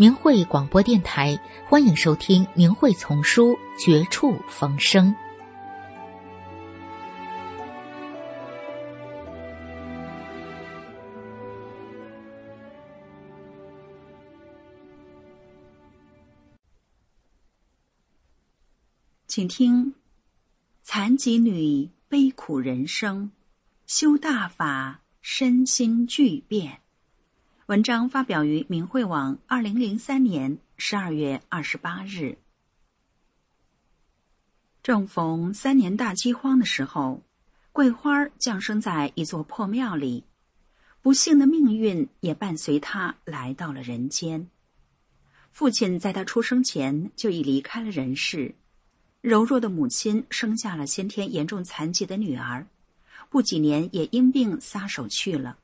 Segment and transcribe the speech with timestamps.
[0.00, 5.14] 明慧广播电台，欢迎收听《明慧丛书·绝处逢生》。
[19.26, 19.92] 请听：
[20.80, 23.30] 残疾女悲苦人生，
[23.86, 26.80] 修大法身心巨变。
[27.70, 32.36] 文章发表于明慧网，二零零三年十二月二十八日。
[34.82, 37.22] 正逢三年大饥荒的时候，
[37.70, 40.24] 桂花降生在一座破庙里，
[41.00, 44.48] 不幸的命运也伴随她来到了人间。
[45.52, 48.56] 父亲在她出生前就已离开了人世，
[49.20, 52.66] 柔弱的母亲生下了先天严重残疾的女儿，
[53.28, 55.56] 不几年也因病撒手去了。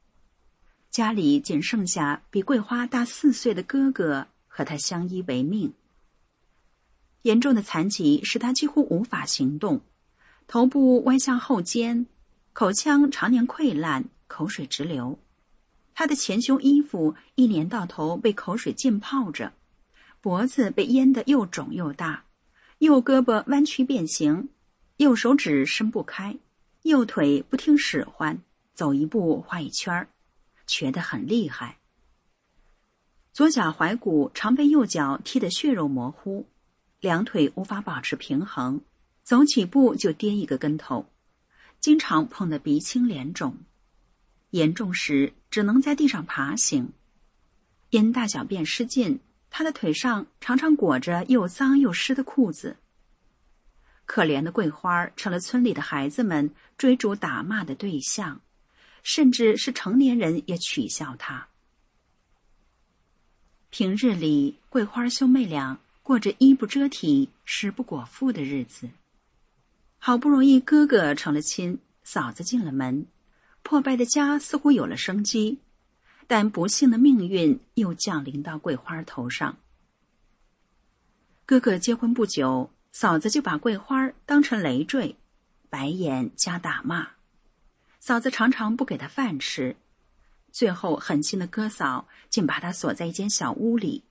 [0.97, 5.75] 家里仅剩下比桂花大四岁的哥哥和他相依为命。
[7.21, 9.83] 严重的残疾使他几乎无法行动，
[10.47, 12.07] 头部歪向后肩，
[12.55, 15.19] 口腔常年溃烂，口水直流。
[15.93, 19.53] 他的前胸衣服一年到头被口水浸泡着，
[20.23, 22.25] 脖子被淹得又肿又大，
[22.79, 24.49] 右胳膊弯曲变形，
[24.97, 26.39] 右手指伸不开，
[26.85, 28.39] 右腿不听使唤，
[28.73, 30.09] 走一步画一圈儿。
[30.67, 31.79] 瘸得很厉害，
[33.33, 36.47] 左脚踝骨常被右脚踢得血肉模糊，
[37.01, 38.81] 两腿无法保持平衡，
[39.23, 41.07] 走几步就跌一个跟头，
[41.81, 43.57] 经常碰得鼻青脸肿，
[44.51, 46.93] 严重时只能在地上爬行。
[47.91, 52.77] 因大小便失禁，他的腿上常常裹着又脏又湿的裤子。
[54.05, 58.41] 可怜的桂花成了村里的孩子们追逐打骂的对象。
[59.07, 61.47] 甚至是成年人也取笑他。
[63.71, 68.91] 平日里，桂花兄妹俩过着衣不遮体、食不果腹的日子。
[69.99, 73.07] 好不容易哥哥成了亲，嫂子进了门，
[73.63, 75.59] 破败的家似乎有了生机。
[76.27, 79.57] 但不幸的命运又降临到桂花头上。
[81.45, 85.15] 哥哥结婚不久，嫂子就把桂花当成累赘，
[85.71, 87.11] 白眼加打骂。
[88.07, 89.75] 嫂子常常不给他饭吃，
[90.53, 94.05] 最后狠心的哥嫂竟把他锁在一间小屋里，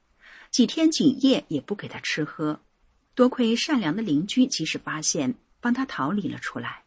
[0.52, 2.60] 几天几夜也不给他吃喝。
[3.14, 6.84] 多亏善良的邻居及时发现，帮他逃离了出来。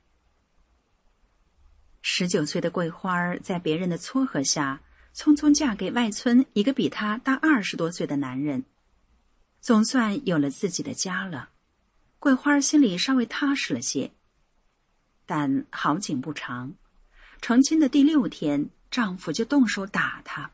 [2.02, 4.82] 十九岁的桂花在别人的撮合下，
[5.14, 8.64] 匆匆嫁给外村一个比她大二十多岁的男人，
[9.62, 11.48] 总算有了自己的家了。
[12.18, 14.12] 桂花心里稍微踏实了些，
[15.24, 16.74] 但好景不长。
[17.40, 20.50] 成亲的第六天，丈夫就动手打她。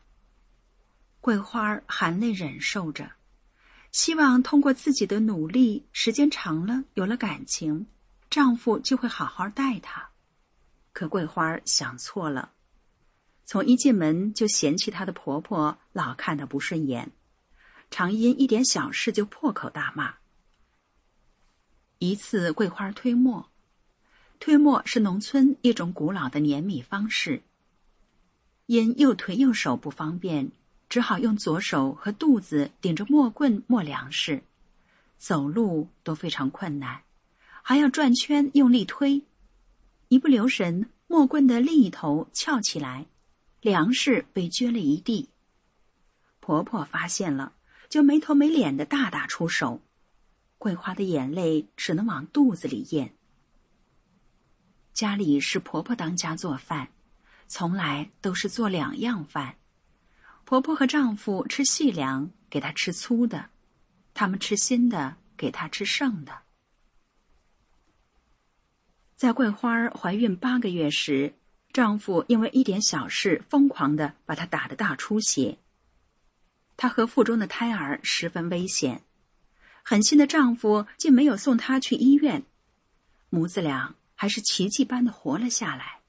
[1.19, 3.11] 桂花含泪忍受着，
[3.91, 7.87] 希望通过自己的努力，时间长了有了感情，
[8.29, 10.09] 丈夫就会好好待她。
[10.93, 12.51] 可桂花想错了，
[13.43, 17.11] 从一进门就嫌弃她的婆婆老看她不顺眼，
[17.89, 20.15] 常因一点小事就破口大骂。
[21.97, 23.49] 一次，桂花推磨。
[24.39, 27.41] 推磨是农村一种古老的碾米方式。
[28.67, 30.51] 因右腿右手不方便，
[30.89, 34.43] 只好用左手和肚子顶着磨棍磨粮食，
[35.17, 37.01] 走路都非常困难，
[37.61, 39.23] 还要转圈用力推，
[40.09, 43.05] 一不留神，磨棍的另一头翘起来，
[43.61, 45.29] 粮食被撅了一地。
[46.39, 47.53] 婆婆发现了，
[47.89, 49.81] 就没头没脸的大打出手，
[50.59, 53.14] 桂花的眼泪只能往肚子里咽。
[54.95, 56.87] 家里是婆婆当家做饭，
[57.49, 59.57] 从来都是做两样饭。
[60.45, 63.49] 婆婆和丈夫吃细粮，给她吃粗的；
[64.13, 66.43] 他们吃新的，给她吃剩的。
[69.17, 71.33] 在桂花怀孕八个月时，
[71.73, 75.57] 丈夫因为一点小事疯狂的把她打得大出血。
[76.77, 79.03] 她和腹中的胎儿十分危险，
[79.83, 82.45] 狠心的丈夫竟没有送她去医院，
[83.29, 83.93] 母子俩。
[84.25, 85.99] 还是奇迹般的活了下来。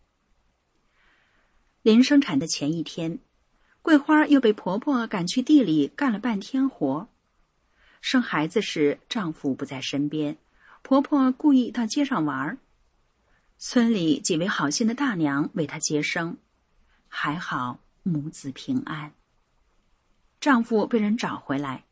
[1.82, 3.18] 临生产的前一天，
[3.82, 7.10] 桂花又被婆婆赶去地里干了半天活。
[8.00, 10.38] 生孩子时，丈夫不在身边，
[10.80, 12.56] 婆婆故意到街上玩儿。
[13.58, 16.38] 村里几位好心的大娘为她接生，
[17.08, 19.12] 还好母子平安。
[20.40, 21.84] 丈夫被人找回来，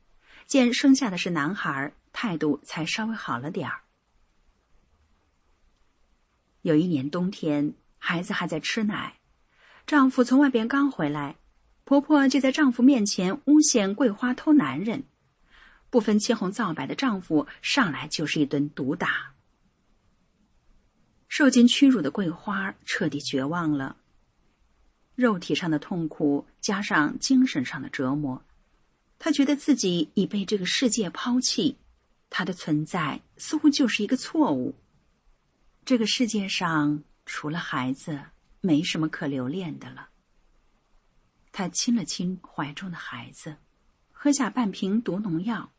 [0.47, 3.84] 见生下的是男孩，态度才稍微好了点儿。
[6.65, 9.19] 有一年冬天，孩子还在吃奶，
[9.87, 11.37] 丈夫从外边刚回来，
[11.85, 15.05] 婆婆就在丈夫面前诬陷桂花偷男人，
[15.91, 19.35] 不分青红皂白的丈夫上来就是一顿毒打。
[21.29, 23.99] 受尽屈辱的桂花彻底绝望了。
[25.17, 28.43] 肉体上的痛苦加上精神上的折磨，
[29.19, 31.77] 她觉得自己已被这个世界抛弃，
[32.31, 34.75] 她的存在似乎就是一个错误。
[35.85, 38.19] 这个世界上除了孩子，
[38.63, 40.09] 没什么可留恋的了。
[41.53, 43.57] 她亲了亲怀中的孩子，
[44.11, 45.71] 喝下半瓶毒农药。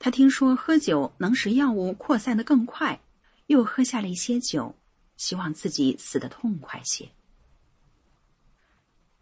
[0.00, 3.00] 她听说喝酒能使药物扩散的更快，
[3.46, 4.74] 又喝下了一些酒，
[5.16, 7.08] 希望自己死得痛快些。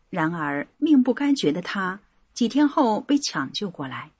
[0.08, 2.00] 然而，命不该绝的他，
[2.32, 4.12] 几天后被抢救过来，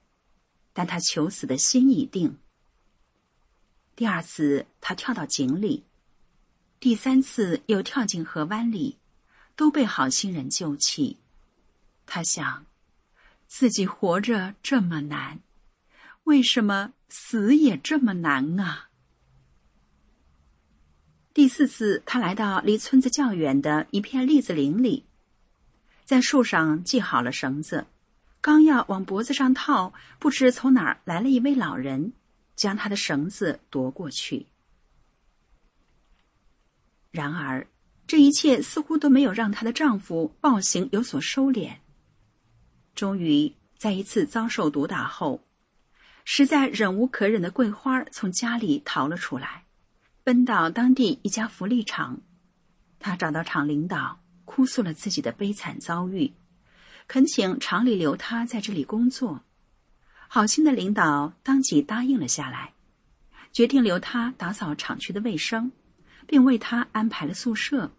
[0.75, 2.37] 但他求死的心已定。
[3.97, 5.85] 第二次，他跳到井里；
[6.85, 8.99] 第三次，又跳进河湾里，
[9.57, 11.17] 都被好心人救起。
[12.05, 12.67] 他想，
[13.47, 15.41] 自己活着这么难，
[16.25, 18.91] 为什么死也这么难啊？
[21.33, 25.07] 第四次，他来到离村子较远的一片栗子林里。
[26.05, 27.87] 在树上系好了绳子，
[28.43, 32.13] 刚要往脖子上套，不知从哪儿来了一位老人，
[32.55, 34.45] 将他的绳子夺过去。
[37.15, 37.65] 然而，
[38.09, 41.77] 这一切似乎都没有让她的丈夫暴行有所收敛。
[42.97, 45.45] 终于，在一次遭受毒打后，
[46.25, 49.63] 实在忍无可忍的桂花从家里逃了出来，
[50.25, 52.21] 奔到当地一家福利厂。
[52.99, 54.21] 她找到厂领导。
[54.47, 56.35] 哭诉了自己的悲惨遭遇，
[57.09, 59.43] 恳请厂里留他在这里工作。
[60.29, 62.75] 好心的领导当即答应了下来，
[63.53, 65.73] 决定留他打扫厂区的卫生，
[66.27, 67.93] 并为他安排了宿舍。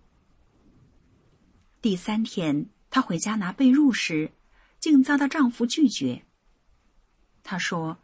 [1.82, 4.32] 第三天，她回家拿被褥时，
[4.80, 6.24] 竟遭到丈夫拒绝。
[7.44, 8.00] 她说：“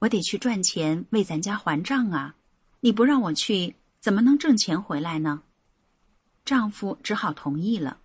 [0.00, 2.36] 我得去赚钱为咱家还账啊！
[2.80, 5.42] 你不让我去，怎么能挣钱回来呢？”
[6.44, 8.00] 丈夫只好同意了。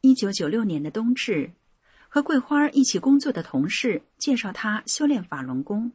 [0.00, 1.52] 一九九六年的冬至，
[2.08, 5.92] 和桂花一起工作的同事介绍她修炼法轮功，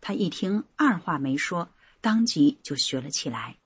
[0.00, 1.68] 她一听二话没说，
[2.00, 3.56] 当即就学了起来。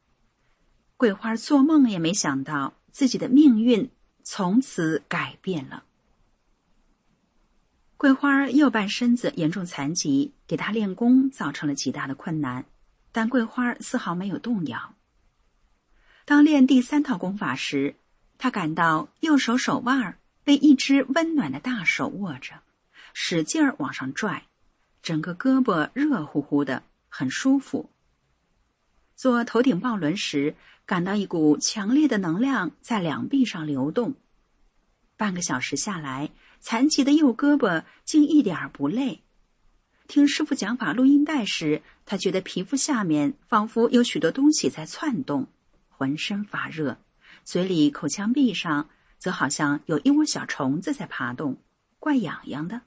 [0.97, 3.91] 桂花做梦也没想到自己的命运
[4.23, 5.85] 从此改变了。
[7.97, 12.65] 桂花右半身子严重残疾，给她练功造成了极大的困难，
[13.13, 14.95] 但桂花丝毫没有动摇。
[16.25, 17.95] 当练第三套功法时，
[18.37, 22.61] 他感到右手手腕被一只温暖的大手握着，
[23.13, 24.45] 使劲儿往上拽，
[25.03, 27.91] 整个胳膊热乎乎的，很舒服。
[29.15, 30.55] 做头顶抱轮时，
[30.85, 34.15] 感到一股强烈的能量在两臂上流动。
[35.17, 36.31] 半个小时下来，
[36.61, 39.23] 残疾的右胳膊竟一点儿不累。
[40.07, 45.47] 听师傅讲法录音带时，他觉得皮肤下面仿佛有许多东西在窜动。
[45.89, 46.99] 浑身发热，
[47.45, 51.57] 嘴里、口腔壁上则好像有一窝小虫子在爬动，
[52.01, 52.83] 怪痒痒的。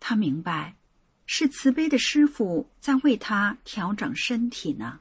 [0.00, 0.74] 他明白，
[1.30, 5.00] 是慈悲的师傅在为他调整身体呢。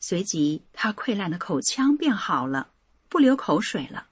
[0.00, 2.70] 随即，他溃烂的口腔变好了，
[3.10, 4.08] 不流口水了，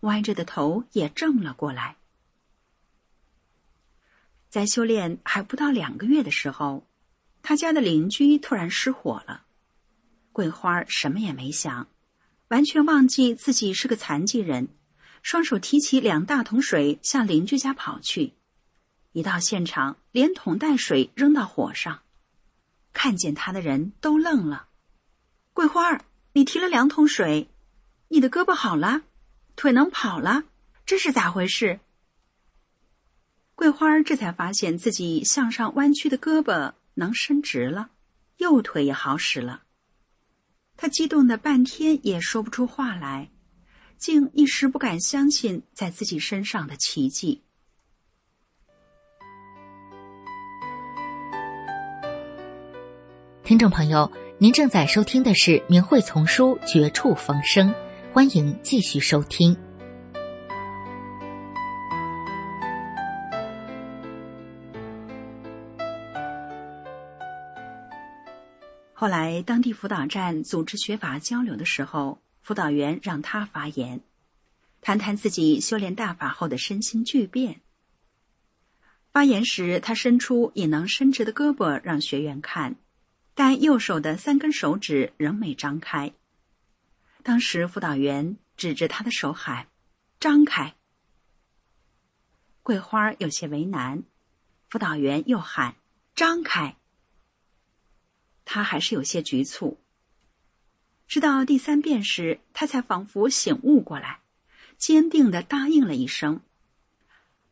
[0.00, 1.96] 歪着的头也正了过来。
[4.48, 6.88] 在修炼还不到两个月的时候，
[7.42, 9.44] 他家的邻居突然失火了。
[10.32, 11.88] 桂花什么也没想，
[12.48, 14.68] 完全忘记自己是个残疾人，
[15.20, 18.32] 双手提起两大桶水向邻居家跑去。
[19.14, 22.02] 一到现场，连桶带水扔到火上，
[22.92, 24.66] 看见他的人都愣了。
[25.52, 27.48] 桂花儿，你提了两桶水，
[28.08, 29.02] 你的胳膊好了，
[29.54, 30.42] 腿能跑了，
[30.84, 31.78] 这是咋回事？
[33.54, 37.90] 桂花儿这才发现自己向上弯曲的胳膊能伸直了，
[38.38, 39.62] 右腿也好使了。
[40.76, 43.30] 他激动的半天也说不出话来，
[43.96, 47.42] 竟一时不敢相信在自己身上的奇迹。
[53.44, 57.68] 听众朋友，您正在收听的是明慧丛书《绝处逢生》，
[58.10, 59.54] 欢迎继续收听。
[68.94, 74.00] 后来，当地辅导站组织学法交流的时候，辅导员让他发言，
[74.80, 77.60] 谈谈自己修炼大法后的身心巨变。
[79.12, 82.76] 发言时，他伸出已能伸直的胳膊让学员看。
[83.34, 86.12] 但右手的三根手指仍没张开。
[87.22, 89.66] 当时辅导员指着他的手喊
[90.20, 90.74] ：“张开！”
[92.62, 94.02] 桂花有些为难，
[94.68, 95.76] 辅导员又喊
[96.14, 96.76] ：“张开！”
[98.44, 99.78] 他还是有些局促。
[101.06, 104.20] 直到第三遍时，他才仿佛醒悟过来，
[104.78, 106.40] 坚定的答应了一声，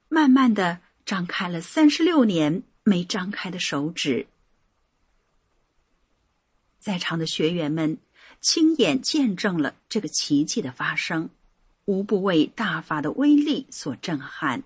[0.09, 4.27] 慢慢的张开了三十六年没张开的手指。
[6.83, 7.97] 在场的学员们
[8.41, 11.31] 亲眼见证了这个奇迹的发生，
[11.85, 14.65] 无不为大法的威力所震撼。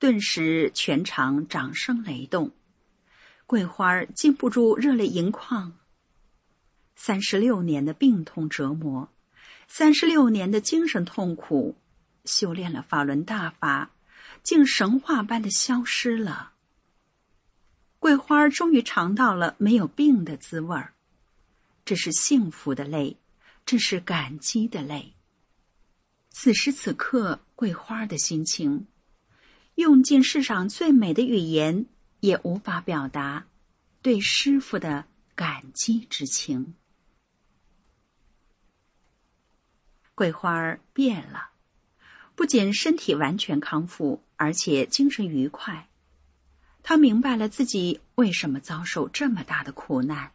[0.00, 2.50] 顿时，全场掌声雷动，
[3.46, 5.78] 桂花禁不住热泪盈眶。
[6.96, 9.12] 三十六年的病痛折磨，
[9.68, 11.76] 三十六年的精神痛苦，
[12.24, 13.92] 修炼了法轮大法，
[14.42, 16.54] 竟神话般的消失了。
[18.02, 20.92] 桂花终于尝到了没有病的滋味儿，
[21.84, 23.16] 这是幸福的泪，
[23.64, 25.14] 这是感激的泪。
[26.28, 28.88] 此时此刻，桂花的心情，
[29.76, 31.86] 用尽世上最美的语言
[32.18, 33.46] 也无法表达
[34.02, 35.06] 对师傅的
[35.36, 36.74] 感激之情。
[40.16, 41.50] 桂花变了，
[42.34, 45.88] 不仅身体完全康复，而且精神愉快。
[46.82, 50.32] 他明白了自己为什么遭受这么大的苦难，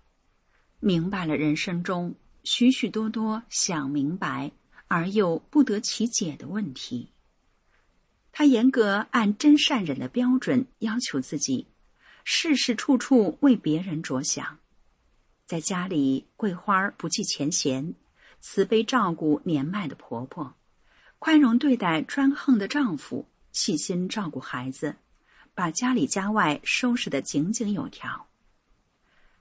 [0.80, 4.52] 明白了人生中许许多多想明白
[4.88, 7.12] 而又不得其解的问题。
[8.32, 11.68] 他严格按真善忍的标准要求自己，
[12.24, 14.60] 事事处处为别人着想。
[15.46, 17.94] 在家里，桂花不计前嫌，
[18.40, 20.54] 慈悲照顾年迈的婆婆，
[21.20, 24.96] 宽容对待专横的丈夫，细心照顾孩子。
[25.58, 28.28] 把家里家外收拾得井井有条。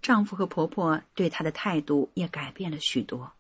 [0.01, 3.35] 丈夫和婆婆对她的态度也改变了许多。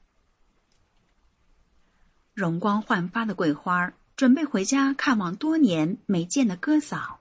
[2.35, 7.21] 容光焕发的桂花准备回家看望多年没见的哥嫂。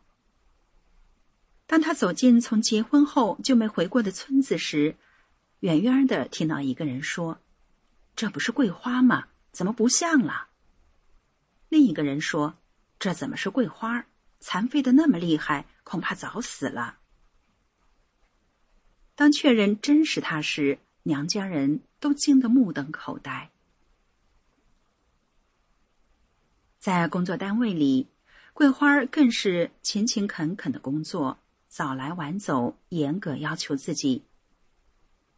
[1.65, 4.97] 当她走进从结婚后就没回过的村子时，
[5.62, 7.39] 远远的听到一个人说
[8.13, 9.27] ：“这不是桂花吗？
[9.53, 10.50] 怎么不像了？”
[11.69, 12.55] 另一个人说
[13.00, 14.05] ：“这怎么是桂花？”
[14.39, 16.98] 残废的那么厉害，恐怕早死了。
[19.15, 23.50] 当确认真是他时，娘家人都惊得目瞪口呆。
[26.77, 28.08] 在工作单位里，
[28.54, 34.24] 桂花更是勤勤恳恳的工作，早来晚走，严格要求自己。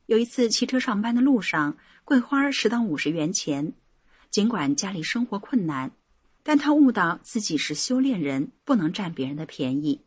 [0.07, 3.73] 有一次骑车上班的路上，桂花拾到五十元钱，
[4.29, 5.91] 尽管家里生活困难。
[6.47, 9.99] 但他悟到自己是修炼人，不能占别人的便宜，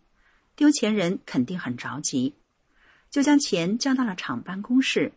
[0.56, 2.34] 丢钱人肯定很着急，
[3.10, 5.12] 就将钱交到了厂办公室。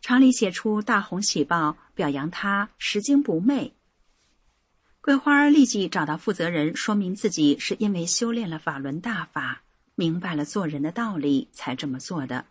[0.00, 3.74] 厂里写出大红喜报，表扬他拾金不昧。
[5.02, 9.64] 桂花立即找到负责人，说明自己是因为修炼了法轮大法，
[9.96, 12.46] 明白了做人的道理，才这么做的。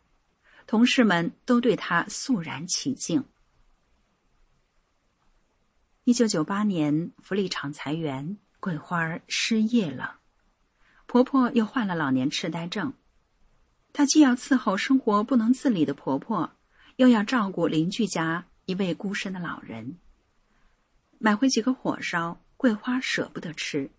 [0.67, 3.25] 同事们都对他肃然起敬。
[6.05, 10.17] 一九九八年，福利厂裁员，桂花失业了，
[11.05, 12.91] 婆婆又患了老年痴呆症。
[13.93, 16.51] 她既要伺候生活不能自理的婆婆，
[16.97, 19.97] 又要照顾邻居家一位孤身的老人。
[21.19, 23.89] 买回几个火烧，桂花舍不得吃，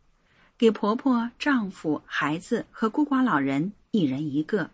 [0.58, 4.70] 给婆婆、丈夫、孩子和孤寡老人一人一个，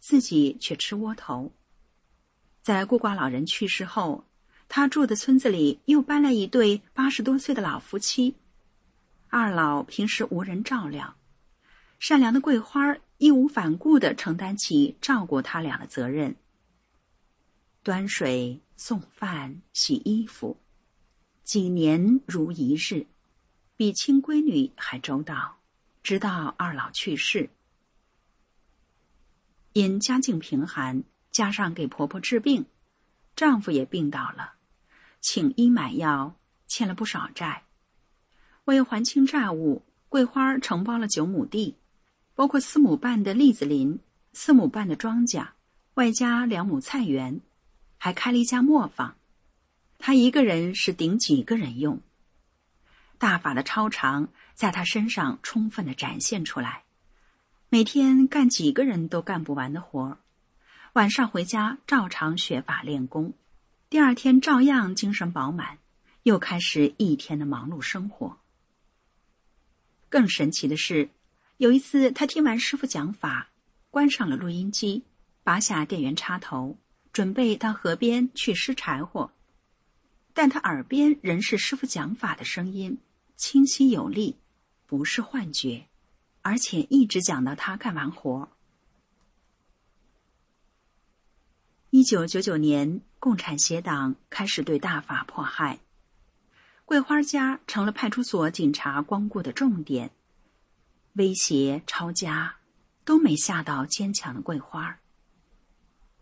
[0.00, 1.52] 自己却吃窝头。
[2.60, 4.24] 在孤寡老人去世后。
[4.74, 8.36] 他住的村子里又搬来一对八十多岁的老夫妻，
[9.28, 11.14] 二老平时无人照料，
[11.98, 16.34] 善良的桂花义无反顾的承担起照顾他俩的责任，
[17.82, 20.58] 端水、送饭、洗衣服，
[21.44, 23.06] 几年如一日，
[23.76, 25.58] 比亲闺女还周到。
[26.02, 27.50] 直到二老去世，
[29.74, 32.64] 因家境贫寒，加上给婆婆治病，
[33.36, 34.54] 丈夫也病倒了。
[35.22, 36.34] 请医买药，
[36.66, 37.62] 欠了不少债。
[38.64, 41.76] 为还清债务，桂花承包了九亩地，
[42.34, 44.00] 包括四亩半的栗子林、
[44.32, 45.46] 四亩半的庄稼，
[45.94, 47.40] 外加两亩菜园，
[47.98, 49.16] 还开了一家磨坊。
[49.96, 52.00] 他一个人是顶几个人用。
[53.16, 56.82] 大法的超常在他身上充分的展现出来，
[57.68, 60.18] 每天干几个人都干不完的活儿，
[60.94, 63.32] 晚上回家照常学法练功，
[63.92, 65.76] 第二天照样精神饱满，
[66.22, 68.38] 又开始一天的忙碌生活。
[70.08, 71.10] 更神奇的是，
[71.58, 73.50] 有一次他听完师傅讲法，
[73.90, 75.04] 关上了录音机，
[75.42, 76.78] 拔下电源插头，
[77.12, 79.30] 准备到河边去拾柴火，
[80.32, 82.96] 但他耳边仍是师傅讲法的声音。
[83.36, 84.38] 清晰有力，
[84.86, 85.88] 不是幻觉，
[86.40, 88.48] 而且一直讲到他干完活。
[91.90, 95.78] 一九九九年，共产协党开始对大法迫害，
[96.84, 100.10] 桂花家成了派出所警察光顾的重点，
[101.12, 102.56] 威胁、抄家
[103.04, 104.98] 都没吓到坚强的桂花。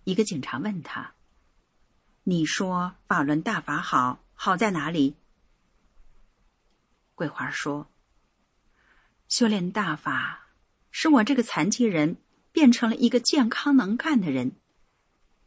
[0.05, 1.15] 一个警察问他
[2.25, 5.17] ：“你说法轮大法好，好在哪里？”
[7.17, 7.91] 桂花说
[9.27, 10.49] ：“修炼大法，
[10.91, 12.19] 使我这个残疾人
[12.53, 14.53] 变成了一个健康能干的人。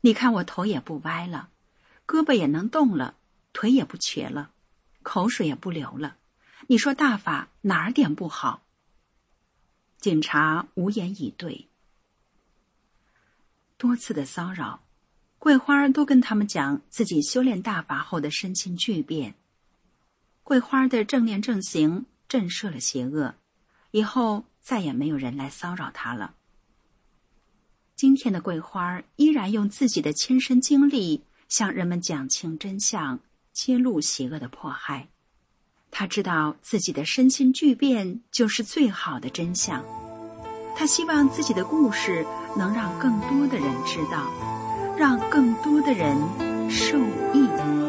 [0.05, 1.47] 你看，我头也不歪了，
[2.05, 3.15] 胳膊也能动了，
[3.53, 4.51] 腿也不瘸了，
[5.01, 6.17] 口水也不流了。
[6.67, 8.63] 你说大法哪儿点不好？”
[9.99, 11.69] 警察无言以对。
[13.77, 14.83] 多次的骚扰，
[15.39, 19.35] 桂花都跟他们讲自己修炼大法后的身心巨变。
[20.43, 23.35] 桂花的正念正行震慑了邪恶，
[23.91, 26.35] 以后再也没有人来骚扰他了。
[27.95, 33.19] 今天的桂花依然用自己的亲身经历向人们讲清真相，
[33.53, 35.09] 揭露邪恶的迫害。
[35.91, 39.85] 他知道自己的身心巨变就是最好的真相。
[40.75, 42.25] 他希望自己的故事
[42.57, 44.27] 能让更多的人知道，
[44.97, 46.17] 让更多的人
[46.69, 46.97] 受
[47.33, 47.82] 益。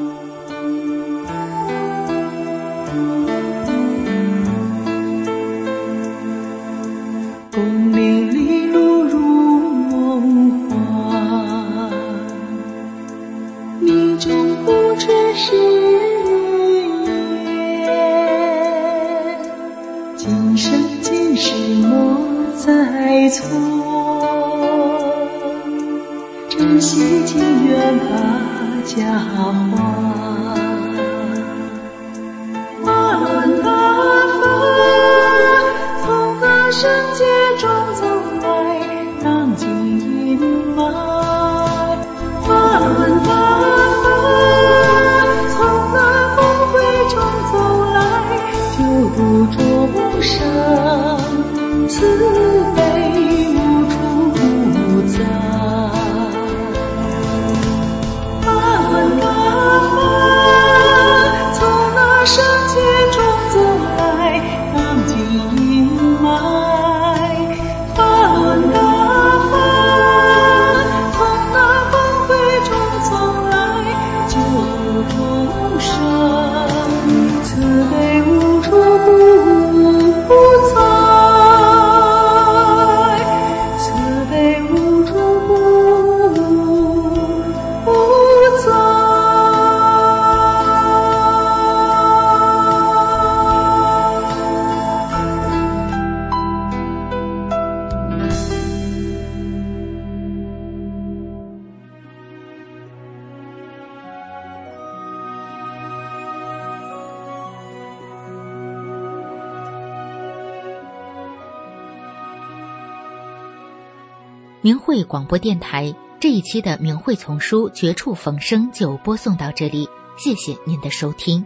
[114.94, 121.44] 慧广播电台这一期的明慧丛书《绝处逢生》就播送到这里，谢谢您的收听。